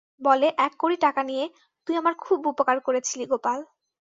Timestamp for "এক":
0.57-0.73